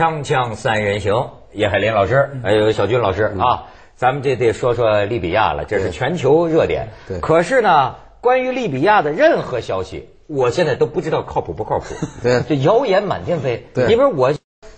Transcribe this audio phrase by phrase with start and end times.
[0.00, 3.66] 锵锵三人行，叶海林老师，还有小军老师啊，
[3.96, 6.88] 咱们这得说说利比亚了，这是全球热点。
[7.06, 11.94] 对可是呢，关于利比亚的任何消息，我现在都不知道靠谱不靠谱。
[12.22, 13.66] 对 这谣言满天飞。
[13.74, 14.32] 对因为我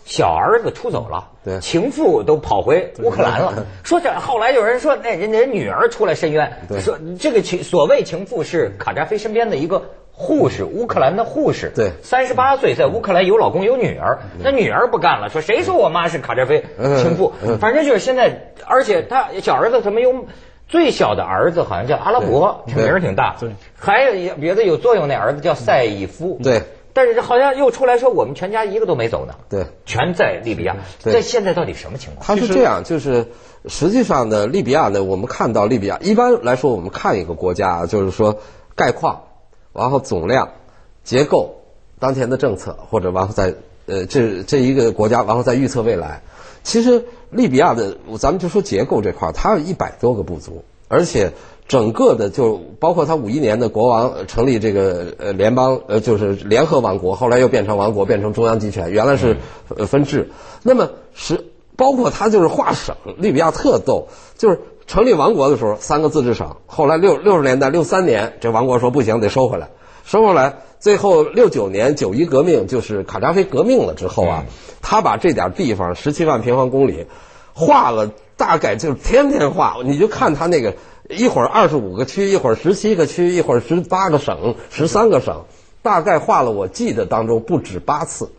[0.05, 3.65] 小儿子出走了，对情妇都跑回乌克兰了。
[3.85, 9.85] 说这后来有人说，那人家女儿出来申冤，对说这个情所谓情妇是卡扎菲身边的一个。
[10.13, 17.33] 护士，乌克兰的护士，对三十八岁，在乌克兰有老公有女儿，那女儿不干了，说谁说我妈是卡扎菲嗯情妇？
[17.43, 20.27] 嗯反正就是现在，而且他小儿子怎么有
[20.69, 23.37] 最小的儿子，好像叫阿拉伯，这名儿挺大。
[23.41, 26.39] 对，还有一别的有作用那儿子叫赛义夫。
[26.43, 29.35] 对，但是好像又出来说我们全家一个都没走呢。
[29.49, 30.77] 对，全在利比亚。
[31.03, 32.27] 对这现在到底什么情况？
[32.27, 33.27] 他是这样，就是
[33.67, 38.39] 实际上呢，利比亚呢，我们看到利比亚，一般来说，我们看一个国家啊，就是说
[38.75, 39.23] 概况，
[39.73, 40.51] 然后总量、
[41.05, 41.57] 结构、
[41.99, 43.55] 当前的政策，或者然后在
[43.87, 46.23] 呃这这一个国家，然后再预测未来。
[46.63, 51.33] 其实利比亚的，咱们就说结构这块儿，它有一百多个部族，而且
[51.67, 59.37] 整个的就包括它五一年的国王成立这个呃联邦呃就是联合王国，后来又变成王国，变成中央集权，原来是
[59.77, 60.31] 呃分治。
[60.63, 64.07] 那么是包括它就是划省，利比亚特逗，
[64.39, 69.71] 就是成立王国的时候三个自治省，后来六六十年代六三年这王国说不行得收回来，
[70.05, 74.45] 收回来，最后六九年九一革命就是卡扎菲革命了之后啊，
[74.83, 77.07] 他把这点地方十七万平方公里
[77.55, 80.75] 划了，大概就是天天划，你就看他那个
[81.09, 85.45] 一会儿二十五个区，一会儿十七个区，一会儿十八个省，十三个省，
[85.83, 88.31] 大概划了我记得当中不止八次，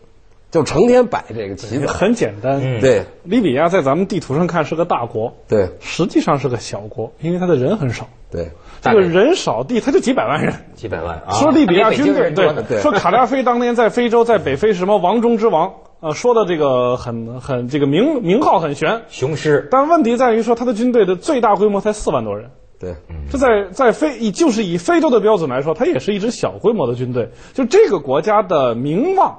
[0.54, 1.86] 就成天摆这个旗子。
[1.86, 2.60] 很简单。
[2.62, 8.08] 嗯对利比亚在咱们地图上看是个大国，对实际上是个小国，因为它的人很少。
[8.30, 10.54] 对这个人少地，它就几百万人。
[10.76, 11.32] 几百万啊！
[11.32, 19.66] 说利比亚军队对说卡扎菲当年在非洲，在北非什么王中之王，呃，说的这个很很这个名名号很悬，雄狮。
[19.72, 22.50] 但问题在于说他的军队的最大规模才四万多人。
[22.78, 22.94] 对
[23.30, 27.30] 这在在非以就是以非洲的标准来说，它也是一支小规模的军队。
[27.54, 29.38] 就这个国家的名望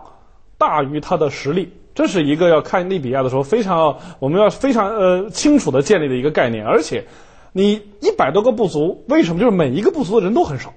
[0.57, 6.65] 大于它的实力，这是一个要看利比亚的时候非常我们要非常呃清楚的建立的一个概念。
[6.65, 7.05] 而且，
[7.51, 10.73] 你一百多个部族，为什么就是每一个部族的人都很少？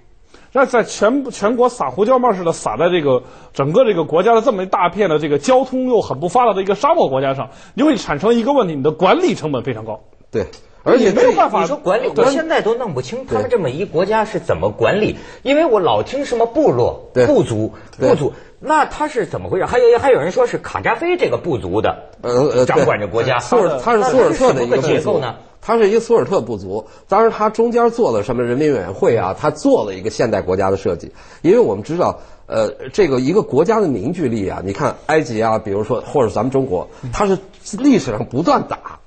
[0.50, 3.22] 那在全全国撒胡椒面似的撒在这个
[3.52, 10.00] 整个这个国家的这么一大片的这个交通又很不发达的一个沙漠国家上，你会产生一个问题：你的管理成本非常高。
[10.30, 10.46] 对，
[10.88, 19.66] 而且没有办法你说管理，我现在都弄不清他们这么一国家是怎么管理，因为我老听什么部落、对部族、对部族，那他是怎么回事？
[19.66, 23.38] 还有还有人说是卡扎菲这个部族的，呃呃，掌管着国家。
[23.38, 25.34] 苏尔他是苏尔特的一个结构呢？
[25.60, 31.12] 他是一个苏尔特部族，当然他中间做了什么人民委员会啊，他做了一个现代国家的设计，
[31.42, 37.36] 因为我们知道，呃，这个一个国家的凝聚力啊，你看埃及啊，比如说或者咱们中国，它是
[37.76, 38.97] 历史上不断打。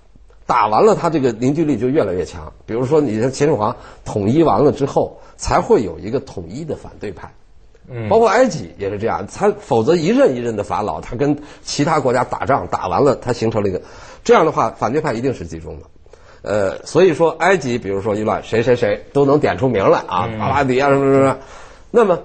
[0.52, 2.52] 打完了，他这个凝聚力就越来越强。
[2.66, 3.74] 比如说，你像秦始皇
[4.04, 7.32] 统一完了之后，才会有一个统一的反对派。
[7.90, 13.82] 嗯，包括埃及也是这样，他否则一任一任的法老，他跟其他国家打仗，打完了，他形成了一个
[14.26, 15.86] 这样的话，反对派一定是集中的。
[16.42, 21.38] 呃，所以说埃及，比如说一乱，谁谁谁都能点出名来啊，阿拉比啊什么什么。
[21.92, 22.20] 那么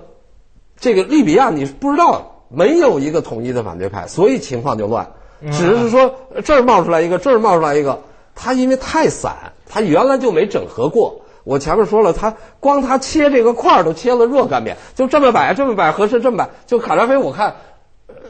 [0.81, 5.09] 这个利比亚你不知道，没有一个统一的反对派，所以情况就乱。
[5.53, 6.15] 只是说
[6.47, 8.01] 这儿冒出来一个，这儿冒出来一个，
[8.37, 11.23] 他因为太散，他原来就没整合过。
[11.43, 16.51] 我前面说了，他光他切这个块儿都切了若干遍，就这么摆，这么摆合适，这么摆。
[16.67, 17.57] 就卡扎菲，我看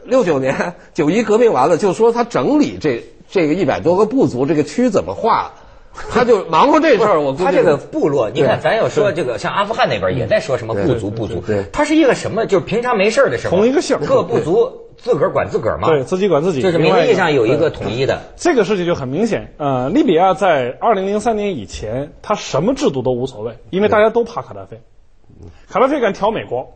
[0.05, 5.51] 六九年九一革命完了，就说他整理这这个一百多个部族，这个区怎么划，
[6.11, 7.19] 他就忙活这事儿。
[7.19, 12.45] 我估计他这个部落，你看，咱要说这个，像阿富汗那边也在说什么部族部族对，它是一个什么？
[12.45, 16.61] 就是平常没事儿的时候，同一个姓各部族自个儿管自个儿嘛，对，自己管自己。
[16.61, 18.19] 就是名义上有一个统一的。
[18.35, 24.81] 这个事情就很明显，呃，利比亚在二零零三年以前，他什么制度都无所谓，因为大家都怕卡扎菲，
[25.69, 26.67] 卡扎菲敢挑美国，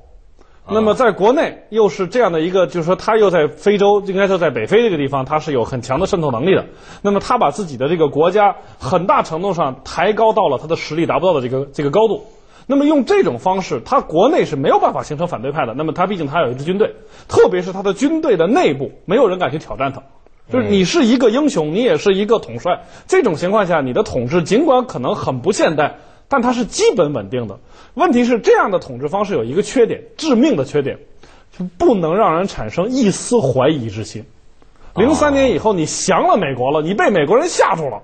[0.70, 6.66] 那么在国内又是这样的一个，就是说他又在非洲，应该说在北非这个地方，他是有很强的渗透能力的。
[7.02, 12.24] 那么他把自己的这个国家很大程度上抬高到了他的实力达不到的这个这个高度。
[12.72, 15.74] 那么用这种方式，他国内是没有办法形成反对派的。
[15.74, 16.96] 那么他毕竟他有一支军队，
[17.28, 20.02] 特别是他的军队的内部，没有人敢去挑战他。
[20.50, 22.84] 就是你是一个英雄，你也是一个统帅。
[23.08, 25.98] 这种情况下，你的统治尽管可能很不现代，
[26.30, 27.60] 但它是基本稳定的。
[27.94, 30.98] 问题是，这样的统治方式有一个缺点，致命的缺点，
[31.58, 34.24] 就不能让人产生一丝怀疑之心。
[34.96, 38.02] 零三年以后，你降了美国了，你被美国人吓住了。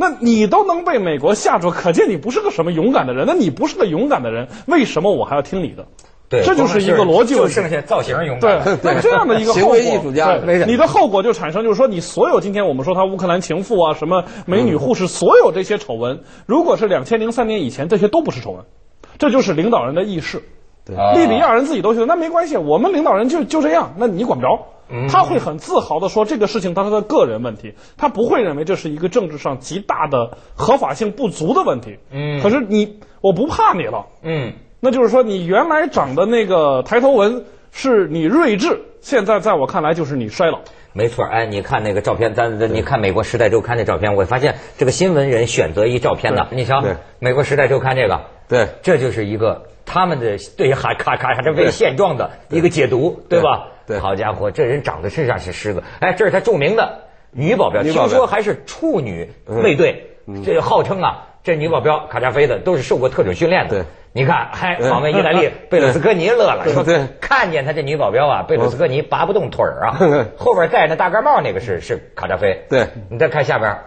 [0.00, 3.26] 那你都能被美国吓住，可见你不是个什么勇敢的人。
[3.26, 5.86] 那你不是个勇敢的人，为什么我还要听你的？
[6.30, 7.54] 对，这就是一个逻辑问题。
[7.54, 18.64] 就剩下造型勇对敢对。，那这样的一个 后行果，为艺术家对你的后果就产生，就是说，你所有今天我们说他乌克兰情妇啊，什么美女护士，所有这些丑闻，如果是两千零三年以前，这些都不是丑闻，
[19.18, 20.42] 这就是领导人的意识。
[20.86, 24.66] 对利比亚人自己都觉得那没关系，我们领导人就就这样，那你管不着。
[24.90, 25.08] 嗯。
[25.08, 31.98] 他会很自豪的说这个事情他是他的个人问题，他不会认为这是一个政治上极大的合法性不足的问题。
[32.10, 32.40] 嗯。
[32.42, 40.60] 可是你我不怕你了，嗯，那就是说你原来长的那个抬头纹是你睿智，现在在我看来就是你衰老。
[40.92, 41.24] 没错。
[41.24, 48.66] 哎，你看那个照片，咱咱你看美国《时代周刊》这照片，我发现这个新闻人选择一照片呢，你瞧对，美国《时代周刊》这个，对。
[48.82, 53.40] 这就是一个他们的对于卡卡卡这为现状的一个解读，对。
[53.40, 53.66] 吧？
[53.66, 55.82] 对好家伙，这人长得身上是狮子。
[56.00, 57.00] 哎，这是他著名的
[57.32, 60.10] 女保镖，听说还是处女卫队，
[60.44, 63.70] 这号称啊，这女保镖卡扎菲的都是受过特种训练的。
[63.70, 63.84] 对。
[64.12, 67.06] 你看，还访问意大利 贝鲁斯科尼乐了，说对。
[67.20, 69.98] 看见他这女保镖啊，贝鲁斯科尼拔不动腿儿啊，
[70.36, 72.64] 后边戴着大盖帽那个是是卡扎菲。
[72.68, 72.88] 对。
[73.08, 73.78] 你再看下边，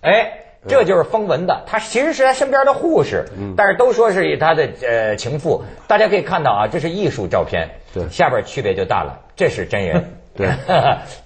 [0.00, 3.24] 哎，这就是封文的，他其实是他身边的护士，
[3.56, 5.62] 但是都说是他的呃情妇。
[5.86, 10.04] 大家可以看到啊，这是艺术照片，对下边区别就大了，这是真人。
[10.36, 10.48] 对，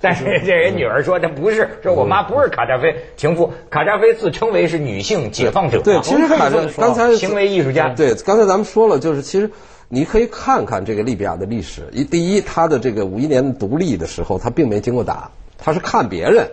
[0.03, 5.81] 但是这人女儿说这不是，说我妈不是卡扎菲情妇，卡扎菲自称为是女性解放者。
[5.81, 7.89] 对，其实卡扎刚才行为艺术家。
[7.89, 9.51] 对，刚才咱们说了，就是其实
[9.89, 11.89] 你可以看看这个利比亚的历史。
[11.91, 16.47] 一第一，他的这个五一年独立的时候，他并没经过打，他是看别人，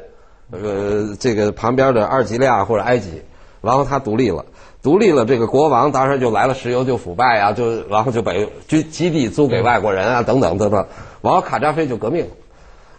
[0.52, 3.22] 呃，这个旁边的阿尔及利亚或者埃及，
[3.62, 4.46] 然后他独立了。
[4.84, 8.34] 独立了，这个国王当然就来了，石油就腐败啊，就然后就把
[8.68, 10.86] 基基地租给外国人啊，等等等等。
[11.24, 12.32] 然后卡扎菲就革命了，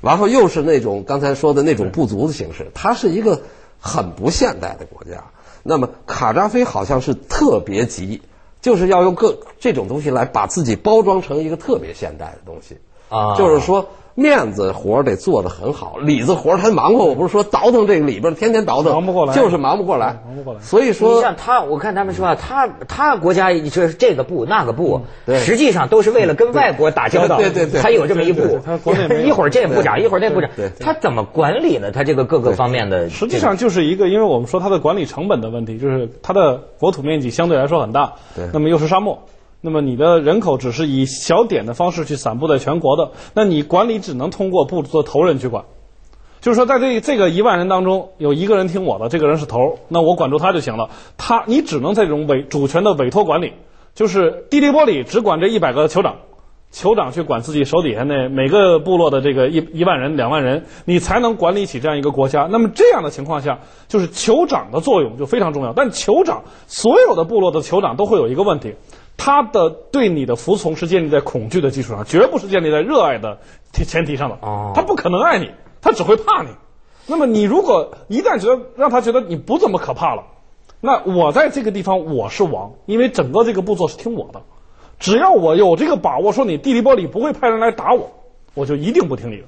[0.01, 3.41] 然后又是那种刚才说的那种部族的形式，它是一个
[3.79, 5.23] 很不现代的国家。
[5.63, 8.21] 那么卡扎菲好像是特别急，
[8.61, 12.79] 就是要用各这种东西来把自己包装成一个特别现代的东西
[13.09, 19.35] 啊就是说面子活儿得做得很好，里子活儿他忙活，我不是说倒腾这个里边儿，天天倒腾，忙不过来。
[19.35, 20.61] 就是忙不过来，忙不过来。
[20.61, 25.03] 所以说像他，我看他们说啊，他他国家这这个部那个部，
[25.45, 28.59] 实际上都是为了跟外国打交道，对对对他有这么一部。
[28.65, 31.91] 他国内没，一会儿这部长，一会儿那部长他怎么管理呢？
[31.93, 38.47] 他这个各个方面的，实际上就是一个，因为我们说他的管理成本的问题，就是他的国土面积相对来说很大，对。
[38.53, 39.23] 那么又是沙漠，
[39.67, 45.65] 那么你的人口只是以小点的方式去散布在全国的，那你管理只能通过部的头人去管。
[46.41, 49.59] 就是说，在这这个一万人当中，有一个人听我的，这个人是头，
[49.89, 50.89] 那我管住他就行了。
[51.17, 53.55] 他，你只能在这种委主权的委托管理，
[53.93, 56.15] 就是蒂利波里只管这一百个酋长，
[56.73, 62.47] 酋长去管自己手底下那每个部落的这个一一万人、两万人，你才能管理起这样一个国家。
[62.53, 63.59] 那么这样的情况下，
[63.89, 65.73] 就是酋长的作用就非常重要。
[65.73, 68.75] 但酋长所有的部落的酋长都会有一个问题，
[69.17, 73.39] 他的对你的服从是建立在恐惧的基础上，绝不是建立在热爱的
[73.73, 74.37] 前前提上的。
[74.43, 76.51] 哦他不可能爱你，他只会怕你。
[77.07, 80.25] 那么你如果一旦觉得让他觉得你不怎么可怕了，
[80.81, 84.43] 那我在这个地方我是王，因为整个这个部落是听我的。
[84.99, 88.11] 只要我有这个把握，说你地利波里不会派人来打我，
[88.55, 89.45] 我就一定不听你的。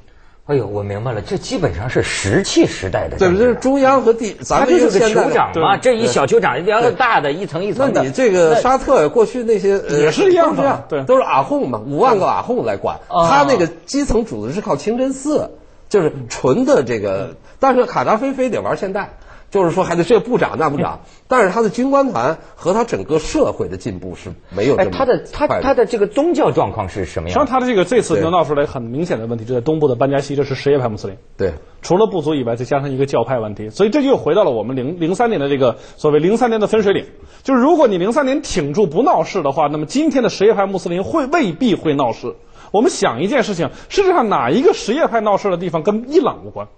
[0.48, 8.00] 哎呦，我明白了，这基本上是石器时代的对，这是中央和地，咱们他就是个酋长嘛，这一小酋长，两个大的一层一层的。
[8.00, 15.50] 那你这个沙特过去那些呃也是一样的都这样，对都是阿訇嘛，五万个阿訇来管，啊他那个基层组织是靠清真寺，
[15.90, 19.10] 就是纯的这个，但是卡扎菲非得玩现代。
[19.50, 27.46] 就是说，还得这部长那部长，但是他的军官团和他整个社会的进步是没有这哎，么他的他快他的这个宗教状况是什么样实际上，？
[27.46, 31.16] 他的这个这次就闹出来很明显的问题，就在东部的班加西，这是什叶派穆斯林。
[31.36, 37.06] 对除了部族以外，再加上一个教派问题，所以这就又回到了我们零零三年的这个所谓零三年的分水岭。
[37.42, 42.34] 就是如果你零三年挺住不闹事的话，那么今天的什叶派穆斯林会未必会闹事。
[42.70, 46.68] 我们想一件事情，世界上哪一个什叶派闹事的地方跟伊朗无关？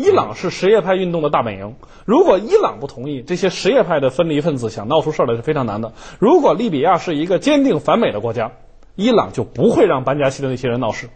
[0.00, 1.74] 伊朗是什叶派运动的大本营。
[2.06, 5.92] 如果伊朗不同意，这些什叶派的分离分子想闹出事儿来是非常难的。
[6.18, 8.52] 如果利比亚是一个坚定反美的国家，
[8.96, 11.10] 伊朗就不会让班加西的那些人闹事，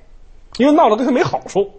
[0.58, 1.70] 因为闹了对他没好处。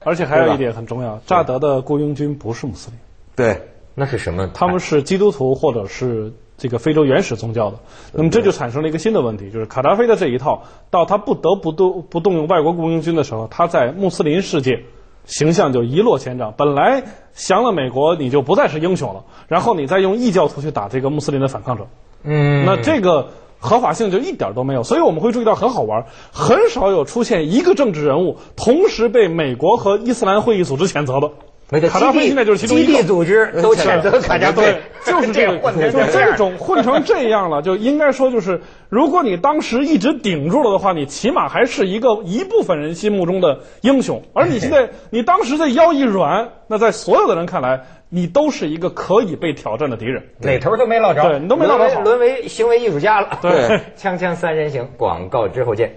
[0.00, 2.98] 而且还有一点很重要，扎德的雇佣军不是穆斯林，
[3.36, 3.60] 对
[3.94, 4.50] 那是什么？
[4.54, 7.78] 他们是基督徒或者是这个非洲原始宗教的。
[8.12, 14.84] 那么这就产生了一个新的问题，就是卡扎菲的这一套，到他不得不动不动用外国雇佣军的时候，他在穆斯林世界
[15.24, 16.52] 形象就一落千丈。
[16.56, 17.02] 本来
[17.32, 21.86] 降了美国，你就不再是英雄了，然后你再用异教徒去打这个穆斯林的反抗者，
[22.22, 23.28] 嗯，那这个
[23.58, 24.82] 合法性就一点都没有。
[24.82, 31.30] 所以我们会注意到很好玩，很少有出现一个政治人物同时被美国和伊斯兰会议组织谴责的。
[31.70, 44.22] 没错，卡扎菲现在就是其中一个基地组织都选择卡扎菲对，， 就是这个，混就成这种混成这样了，就应该说就是，如果你当时一直顶住了的话，你起码还是一个一部分人心目中的英雄。
[44.34, 47.80] 而你现在， 你当时的腰一软，那在所有的人看来，
[48.10, 50.22] 你都是一个可以被挑战的敌人。
[50.40, 53.38] 哪头都没落着，对你都没落着好沦为沦为行为艺术家了。
[53.42, 53.52] 对
[53.98, 55.92] 锵锵三人行，广告之后见。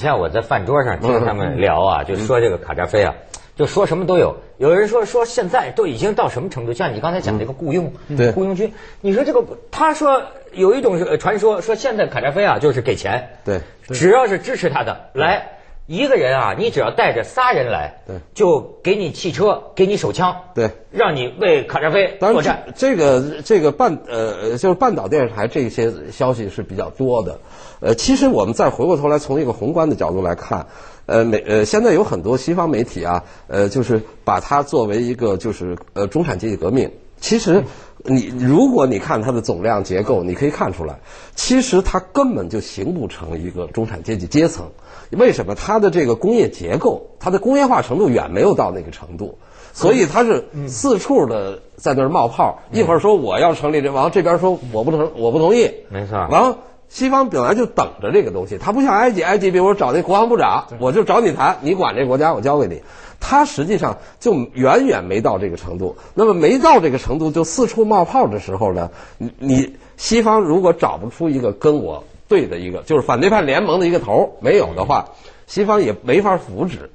[0.00, 3.14] 像我在饭桌上听他们聊啊，就说这个卡扎菲啊，
[3.54, 4.34] 就说什么都有。
[4.58, 6.72] 有人说说现在都已经到什么程度？
[6.72, 15.52] 像你刚才讲这个雇佣，对雇佣军，你说这个，他说有一种传说，说现在卡扎菲啊就是给钱，对，只要是支持他的来。
[15.86, 22.62] 一个人啊，你只要带着仨人来，对就给你汽车，给你手枪，对，让你为卡扎菲当作战。
[22.76, 27.40] 这，这个这个半呃，就是半岛电视台这些消息是比较多的。
[27.80, 30.66] 呃，其实我们再回过头来，从一个宏观的角度来看，
[31.06, 36.90] 呃，美呃，现在有很多西方媒体啊，呃，就是把它作为一个就是呃中产阶级革命。
[37.20, 37.64] 其实
[38.04, 41.00] 你如果你看它的总量结构，你可以看出来，
[41.34, 44.66] 其实它根本就形不成一个中产阶级阶层。
[45.10, 45.54] 为什么？
[45.54, 49.38] 它的这个工业结构，它的工业化程度远没有到那个程度。
[49.72, 56.58] 所以他是四处的在那儿冒泡，一会儿说我要成立这，完了这边说我不成，我不同意，没错完了，
[56.90, 62.82] 西方本来就等着这个东西，他不像埃及，埃及比如我找那国防部长，我就找你谈，你管这国家，我交给你。
[63.20, 65.96] 他实际上就远远没到这个程度。
[66.14, 75.10] 那么没到这个程度就四处冒泡的时候呢，你你西方如果找不出一个跟我对的一个，就是反对派联盟的一个头儿没有的话，
[75.46, 76.90] 西方也没法扶植。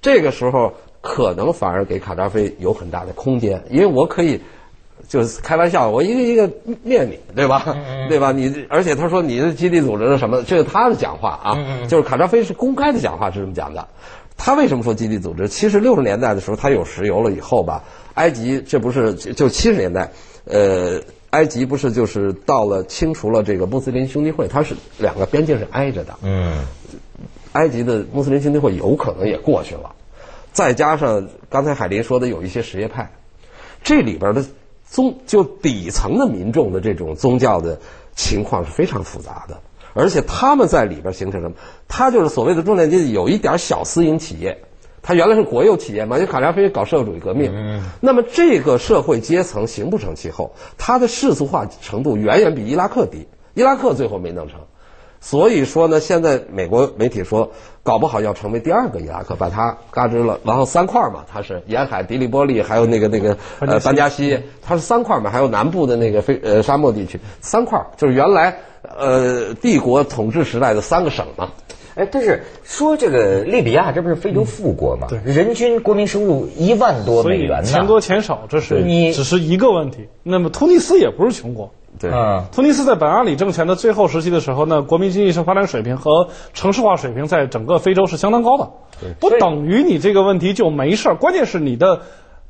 [0.00, 4.40] 这个时候可能反而给卡扎菲有很大的空间，因为我可以
[5.06, 6.50] 就是开玩笑，我一个一个
[6.82, 7.76] 灭你，对吧？
[8.08, 8.32] 对吧？
[8.32, 13.86] 你而且他说你的基地组织是什么，这是他的讲话啊，就是卡扎菲是公开的讲话是这么讲的。
[14.36, 15.48] 他为什么说基地组织？
[15.48, 17.82] 其实六十年代的时候，他有石油了以后吧，
[18.14, 20.10] 埃及这不是就就七十年代，
[20.44, 21.00] 呃，
[21.30, 26.64] 埃及不是就是到了清除了这个穆斯林兄弟会，它是两个边境是挨着的，嗯，
[27.52, 29.92] 埃及的穆斯林兄弟会有可能也过去了，
[30.52, 33.10] 再加上刚才海林说的有一些什叶派，
[33.82, 34.44] 这里边的
[34.90, 37.78] 宗就底层的民众的这种宗教的
[38.14, 39.60] 情况是非常复杂的，
[39.94, 41.54] 而且他们在里边形成什么？
[41.86, 44.58] 他就是所谓的中产阶级有一点小私营企业。
[45.00, 54.58] 他原来是国有企业嘛，因为卡扎菲搞社会主义革命，那么这个社会阶层形不成气候，它的世俗化程度远远比伊拉克低，伊拉克最后没弄成，
[55.20, 57.50] 所以说呢，现在美国媒体说，
[57.82, 68.56] 搞不好要成为第二个伊拉克，把它嘎吱了，然后三块嘛，它是沿海迪利波利，还有那个那个呃班加西，它是三块嘛，还有南部的那个非呃沙漠地区，三块就是原来
[68.96, 71.50] 呃帝国统治时代的三个省嘛。
[71.98, 75.08] 哎，但是说这个利比亚这不是非洲富国吗？
[75.08, 77.64] 对人均国民收入一万多美元呢。
[77.64, 80.06] 钱多钱少，这是你只是一个问题。
[80.22, 81.70] 那么突尼斯也不是穷国。
[81.98, 88.70] 对，嗯，突尼斯在本阿里政权的最后时期的时候呢，国民经济发展水平和城市化水平在整个非洲是相当高的，
[89.18, 91.16] 不等于你这个问题就没事儿。
[91.16, 92.02] 关键是你的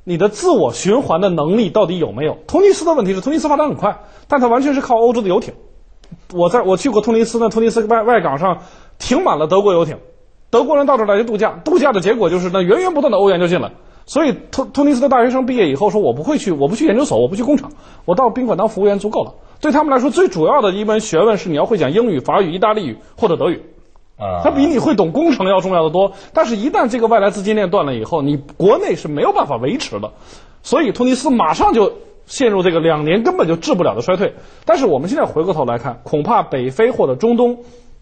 [0.04, 2.36] 你的自我循环的能力到底有没有？
[2.46, 5.54] 突尼斯的问题是突尼斯发展很快，但它完全是靠欧洲的游艇。
[6.34, 8.58] 我在我去过突尼斯呢，突尼斯外外港上
[8.98, 9.98] 停满了德国游艇，
[10.50, 13.72] 德国人到这儿来度假，度假的结果就是那源源不断的欧元就进来。
[14.06, 17.70] 所以突突尼斯的大学生毕业以后说我不会去，我不去研究所，我不去工厂，
[18.04, 19.34] 我到宾馆当服务员足够了。
[19.60, 23.62] 对他们来说，最主要的一门学问是你要会讲英语、法语、意大利语或者德语。
[24.18, 26.10] 啊，它比你会懂工程要重要的多。
[26.32, 30.10] 但是，一旦这个外来资金链断了以后，你国内是没有办法维持的。
[30.64, 31.92] 所以，突尼斯马上就
[32.26, 34.34] 陷入这个两年根本就治不了的衰退。
[34.64, 37.58] 但是，我们现在回过头来看，恐怕北非或者中东，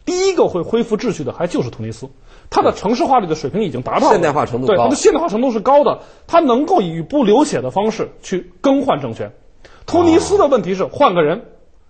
[0.07, 2.09] 第一个会恢复秩序的还就是突尼斯。
[2.49, 5.99] 它的城市化率的水平已经达到了现代化程度对它的现代化程度是高的，
[6.29, 9.33] 它能够以不流血的方式去更换政权。
[9.85, 11.43] 突尼斯的问题是换个人，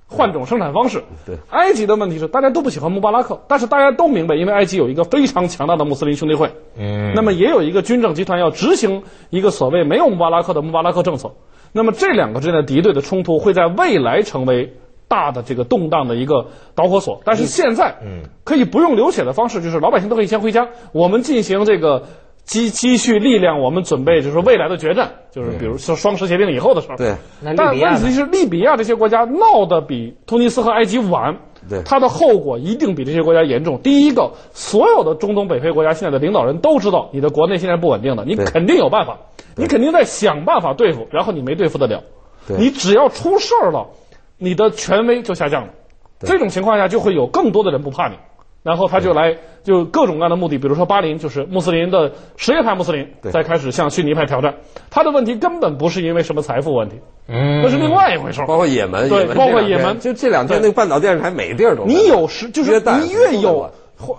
[0.08, 1.04] 换种生产方式。
[1.26, 11.32] 对埃及的问题是大家都不喜欢穆巴拉克，但是大家都明白，因为埃及有一个非常强大的穆斯林兄弟会，嗯，那么也有一个军政集团要执行一个所谓没有穆巴拉克的穆巴拉克政策。
[11.72, 14.74] 那么这两个之间的敌对的冲突会在未来成为
[15.08, 17.20] 大的这个动荡的一个导火索。
[17.24, 22.04] 但是现在，嗯，可以不用流血的方式，就是老百姓都可以先回家，我们进行这个
[22.44, 26.96] 积积蓄力量，我们准备就是未来的决战，就是比如说双十协定以后的事儿。
[26.96, 27.14] 对。
[27.56, 31.36] 但问题是，利比亚这些国家闹得比突尼斯和埃及晚，
[31.68, 31.82] 对。
[31.84, 33.80] 它的后果一定比这些国家严重。
[33.82, 39.18] 第一个，所有的中东北非国家现在的领导人都知道，你的国内现在不稳定的，你肯定有办法，
[39.56, 42.02] 你肯定在想办法对付，然后你没对付得了，
[42.46, 42.56] 对。
[42.58, 43.88] 你只要出事儿了，
[44.38, 45.72] 你的权威就下降了。
[46.20, 48.16] 这种情况下，就会有更多的人不怕你。
[48.62, 54.56] 然后他就来就各种各样的目的，比如说巴林就是穆斯林的什叶派穆斯林在开始向逊尼派挑战，
[54.90, 56.96] 他的问题根本不是因为什么财富问题，
[57.28, 57.62] 嗯。
[57.62, 58.46] 那是另外一回事儿。
[58.48, 60.00] 包括也门，对也包括也门。
[60.00, 63.70] 就这两天那个半岛电视台每地儿都在你有时就是你越有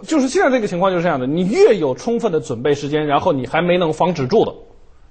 [0.03, 4.53] 就是现在这个情况就是这样的，你越有充分的准备时间，然后你还没能防止住的，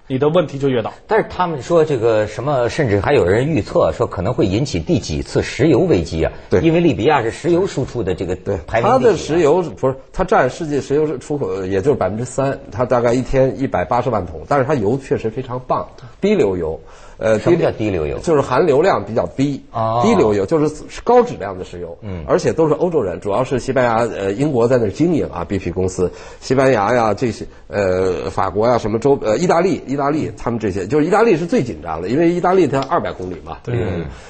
[0.07, 0.93] 你的问题就越大。
[1.07, 6.33] 但是他们说这个什么，甚至还有人预测说可能会引起第几次石油危机啊？
[6.49, 15.89] 对因为利比亚是石油输出的这个对，排名它的石油不是它占世界石油出口也就是百分之三，它大概一天一百八十万桶，但是它油确实非常棒，
[16.21, 16.81] 低流油。
[17.19, 19.63] 呃，什么叫低流油就是含流量比较低。
[19.73, 33.75] 哦低流油就是高质量的石油，嗯，而且都是欧洲人，主要是西班牙、呃英国在那儿经营啊，BP 公司，西班牙呀这些，呃法国呀什么州，呃意大利，意大利他们这些，就是意大利是最紧张的，因为意大利它二百公里嘛，对，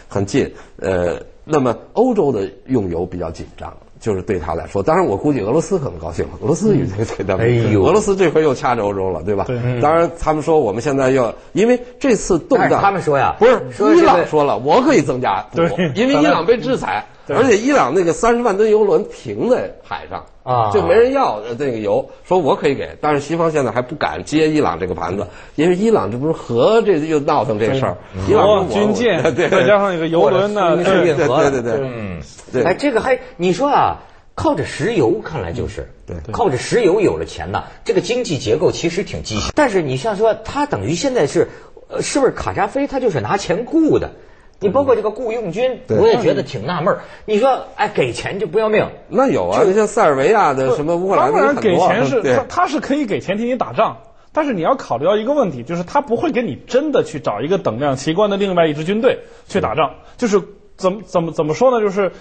[0.08, 3.76] 很近，呃，那么欧洲的用油比较紧张。
[3.98, 7.82] 就是对他来说，当然我估计俄罗斯可能高兴了，俄罗斯也对对他们，哎呦。
[7.82, 9.44] 俄罗斯这回又掐着欧洲了，对吧？
[9.46, 9.80] 对。
[9.80, 20.70] 当然他们说我们现在要，因为这次动荡，他们说呀不是伊说这个朗说了，我可以增加对，因为伊朗被制裁，而且伊朗那个三十万吨油轮停在海上啊。
[20.72, 27.96] 就没人要呃这个油，说我可以给，但是西方现在还不敢接伊朗这个盘子，因为伊朗这不是核这又闹腾这事儿，
[28.28, 31.62] 伊朗军舰，对再加上一个油轮呢，对运河对对。
[31.62, 32.20] 对对嗯，
[32.52, 34.02] 对哎，这个还你说啊，
[34.34, 39.50] 靠着石油，看来就是对，靠着石油有了钱呐，这个经济结构其实挺畸形。
[39.54, 41.48] 但是你像说，他等于现在是，
[41.88, 44.12] 呃，是不是卡扎菲他就是拿钱雇的？
[44.60, 47.00] 你包括这个雇佣军，对我也觉得挺纳闷儿。
[47.26, 53.98] 你说，哎，给钱就不要命，那有啊，像塞尔维亚的什么乌克兰当然给钱是他他是可以给钱替你打仗，
[54.32, 60.40] 但是你要考虑到一个问题，就是他不会给你真的去找一个等量齐观的另外一支军队去打仗，就是
[60.76, 61.80] 怎么怎么怎么说呢？
[61.80, 62.12] 就是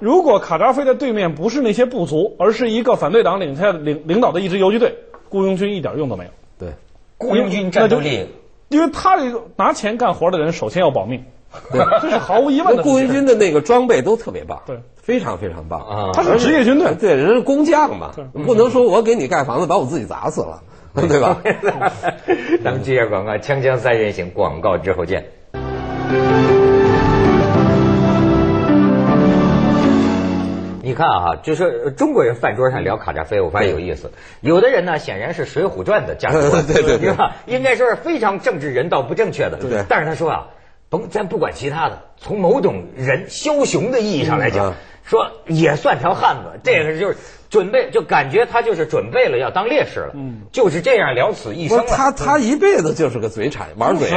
[0.00, 4.96] 如果卡扎菲的对面不是那些部族，而是一个反对党领下领领导的一支游击队，
[5.28, 6.70] 雇佣军一点用都没有，对。
[7.18, 8.26] 雇佣军战斗力。
[8.68, 11.24] 因为他这个拿钱干活的人首先要保命，
[12.02, 12.82] 这是毫无疑问的。
[12.82, 18.12] 那雇佣军的那个装备都特别棒，对，非常非常棒啊他是职业军队，对，人是工匠嘛，
[18.44, 20.62] 不能说我给你盖房子，把我自己砸死了，
[21.08, 21.40] 对吧？
[22.62, 25.24] 咱们接下广告，锵锵三人行，广告之后见。
[30.86, 34.10] 你看啊，就是中国人饭桌上聊卡扎菲，我发现有意思。
[34.42, 36.38] 有的人呢，显然是《水浒传》的家族，
[36.70, 37.36] 对对对吧？
[37.46, 39.56] 应该说是非常政治人道不正确的。
[39.56, 40.46] 对但是他说啊，
[40.98, 46.60] 甭咱不管其他的，从某种人枭雄的意义上来讲，嗯说也算条汉子。
[46.64, 47.16] 这个就是
[47.50, 51.84] 准备，就感觉他就是准备了要当烈士了，嗯，就是这样了此一生了。
[51.88, 54.10] 他他一辈子就是个嘴馋玩嘴，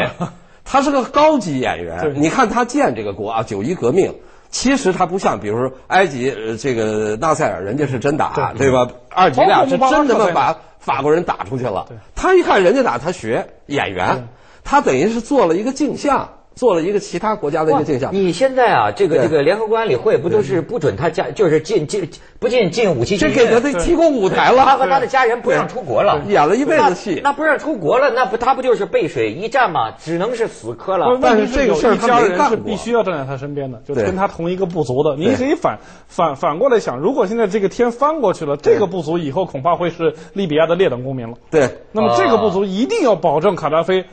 [0.63, 2.13] 他是个高级演员。
[2.16, 4.16] 你看他建这个国啊，九一革命。
[4.50, 8.88] 其实他不像，比如说埃及呃这个纳赛尔，人家是真打，对吧？
[9.10, 11.88] 阿尔及利亚是真他妈把法国人打出去了。
[12.16, 14.30] 他一看人家打，他学演员，
[14.63, 16.30] 他等于是做了一个镜像。
[16.58, 18.13] 做了一个其他国家的一个镜像。
[18.13, 27.22] 你现在啊，这个这个联合国安理会不都是不准他家，就是进进不进进武器这禁运给他提供舞台了，他和他的家人不让出国了，演了一辈子戏。
[27.24, 27.38] 那。
[27.38, 29.91] 不让出国了，那不他不就是背水一战吗？
[29.91, 31.20] 只能是死磕了。
[31.22, 35.15] 但是这个事儿他一家人是必须要站在他身边的，就对跟他同一个部族的。
[35.15, 41.38] 你可以反反反过来想，如果现在这个天翻过去了，这个部族以后恐怕会是利比亚的劣等公民了。
[41.52, 44.06] 对，那么这个部族一定要保证卡扎菲，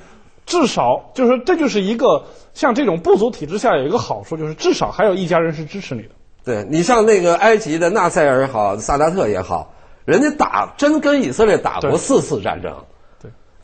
[0.47, 6.11] 至少就是这就是一个像这种部族体制下有一个好处，就是至少还有一家人是支持你的。
[6.45, 12.94] 对你像那个埃及的纳赛尔也好，萨达特也好，人家打真跟以色列打过四次战争，对，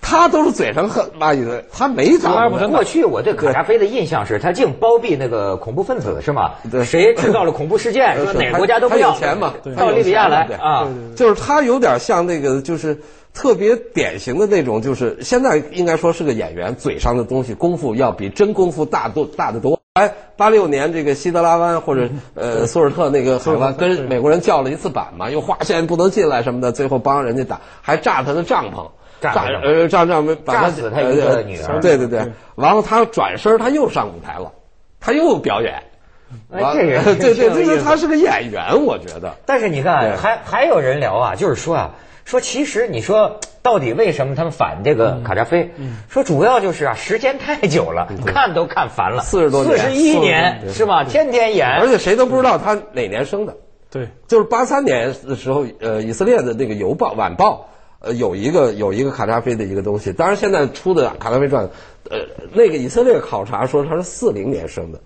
[0.00, 6.52] 他都是嘴上恨骂以色列，他没打过去我对卡扎菲的印象是他净包庇那个恐怖分子是吗？
[6.70, 10.88] 对谁制造了恐怖事件， 说哪个国家都不要，他有钱嘛对到利比亚来对啊。
[11.14, 12.98] 就是他有点像那个，就是
[13.34, 19.78] 特别典型的那种，就是现在应该说是个演员，嘴上的东西功夫要比真功夫大多大得多。
[19.94, 28.88] 哎，八六年这个西德拉湾或者呃苏尔特那个海湾跟美国人叫了一次板嘛，又划线不能进来什么的，最后帮人家打，还炸他的帐篷。
[29.20, 32.20] 炸呃炸帐篷，把炸死他一个女儿对对对，
[32.54, 34.52] 完了他转身他又上舞台了，
[35.00, 35.82] 他又表演。
[36.52, 39.34] 哎这人对对，挺有意思这是他是个演员，我觉得。
[39.46, 41.90] 但是你看，对还还有人聊啊，就是说啊，
[42.24, 45.72] 说其实你说到底为什么他们反这个卡扎菲？
[46.08, 51.02] 说主要就是啊，时间太久了， 看都看烦了，四十多年四十一年是吧？
[51.02, 53.56] 天天演，而且谁都不知道他哪年生的。
[53.90, 60.12] 对，就是八三年的时候，呃，以色列的那个邮报晚报，呃，有一个有一个卡扎菲的一个东西。
[60.12, 61.68] 当然，现在出的卡扎菲传，
[62.10, 62.18] 呃，
[62.52, 64.98] 那个以色列考察说他是四零年生的，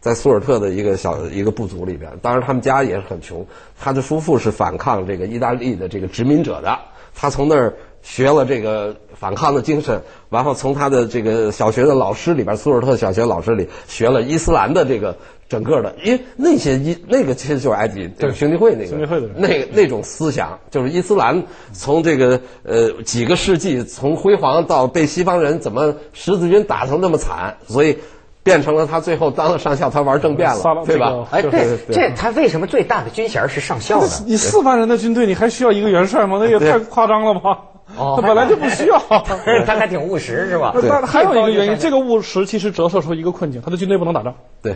[0.00, 2.10] 在苏尔特的一个小一个部族里边。
[2.20, 3.46] 当然，他们家也是很穷。
[3.78, 6.76] 他的叔父是反抗这个意大利的这个殖民者的，
[7.14, 15.16] 他从那儿学了这个反抗的精神，然后从他的这个小学的老师里边，苏尔特小学老师里学了伊斯兰的这个。
[15.50, 27.98] 整个的，因为那些伊那个其实就是埃及对兄弟会那个兄弟会的那那种思想，就是伊斯兰从这个呃几个世纪从辉煌到被西方人怎么十字军打成那么惨，所以
[28.44, 31.26] 变成了他最后当了上校，他玩政变了，对吧？
[31.32, 34.06] 哎，对，这他为什么最大的军衔是上校呢？
[34.26, 36.38] 你四万人的军队，你还需要一个元帅吗？
[36.40, 37.58] 那也太夸张了吧？
[38.00, 38.98] 哦，他本来就不需要，
[39.66, 40.74] 他还挺务实，是吧？
[40.88, 44.34] 但还有一个原因，这个务实其实折射出一个困境，他的军队不能打仗。
[44.62, 44.74] 对。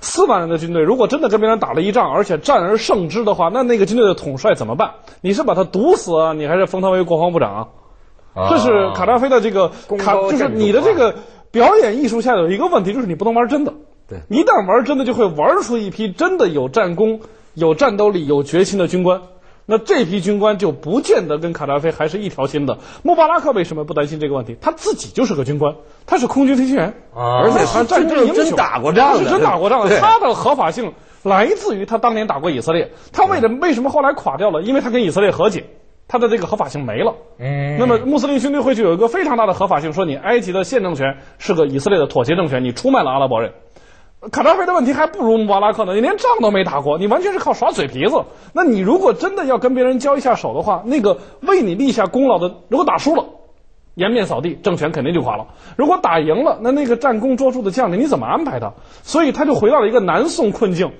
[0.00, 4.90] 四万人的军队，如果真的跟别人打了一仗，而且战而胜之的话，那那个军队的统帅怎么办？
[5.22, 7.54] 你是把他毒死啊，你还是封他为国防部长
[8.34, 8.48] 啊？
[8.50, 11.14] 这是卡扎菲的这个卡，就是你的这个
[11.50, 13.72] 表演艺术下有一个问题，就是你不能玩真的。
[14.06, 17.20] 对，一旦玩真的，就会玩出一批真的有战功、
[17.54, 19.22] 有战斗力、有决心的军官。
[19.68, 22.78] 那这批军官就不见得跟卡扎菲还是一条心的。
[23.02, 24.56] 穆巴拉克为什么不担心这个问题？
[24.60, 25.74] 他自己就是个军官，
[26.06, 29.88] 他是空军飞行员，而且他战争英雄，真打过仗，是真打过仗。
[29.88, 30.92] 他的合法性
[31.24, 32.92] 来自于他当年打过以色列。
[33.12, 34.62] 他为什么为什么后来垮掉了？
[34.62, 35.64] 因为他跟以色列和解，
[36.06, 37.14] 他的这个合法性没了。
[37.40, 37.76] 嗯。
[37.76, 43.52] 那么穆斯林兄弟会就有一个非常大的合法性，说你埃及的现政权是个以色列的妥协政权，你出卖了阿拉伯人。
[44.32, 48.24] 卡扎菲的问题还不如穆巴拉克呢，你连仗都没打过，你完全是靠耍嘴皮子。
[48.52, 53.26] 那你如果真的要跟别人交一下手的话，那个为你立下功劳的，如果打输了，
[53.94, 58.72] 颜面扫地，政权肯定就垮了；如果打赢了，那那个战功卓著的将领你怎么安排他？
[59.02, 60.92] 所以他就回到了一个南宋困境，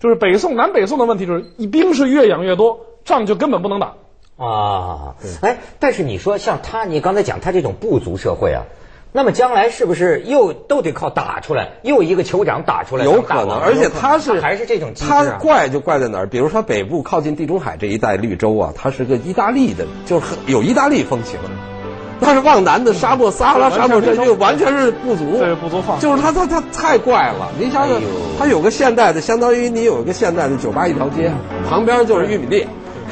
[0.00, 3.92] 就是北宋南北宋的问题，就是兵是越养越多，仗就根本不能打。
[4.38, 8.64] 啊，哎，但是你说像他，你刚才讲他这种部族社会啊。
[9.14, 11.72] 那么将来是不是又都得靠打出来？
[11.82, 13.04] 又一个酋长打出来？
[13.04, 15.24] 有可能，而且他是还是这种机制啊？
[15.24, 16.26] 他怪就怪在哪儿？
[16.26, 21.38] 比如说北部靠近地中海这一带绿洲啊，它是个意大利的，就是有意大利风情。
[22.24, 27.50] 但是往南的沙漠撒哈拉沙漠这就完全是不足，对部族化，就是他他他太怪了。
[27.58, 28.00] 你想想，
[28.38, 31.32] 他有个现代的，相当于你有一个现代的酒吧一条街，
[31.68, 32.66] 旁边就是玉米地。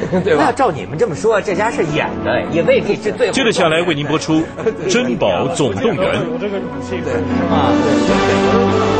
[0.37, 3.29] 那照你们这么说，这家是演的，也未必是最。
[3.31, 4.41] 接着下来为您播出
[4.89, 6.03] 《珍宝总动员》。
[6.31, 8.90] 有这个武器，对，是吧？